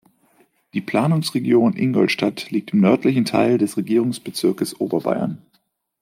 Die 0.73 0.81
Planungsregion 0.81 1.73
Ingolstadt 1.75 2.49
liegt 2.49 2.71
im 2.73 2.79
nördlichen 2.81 3.23
Teil 3.23 3.59
des 3.59 3.77
Regierungsbezirkes 3.77 4.79
Oberbayern. 4.81 5.43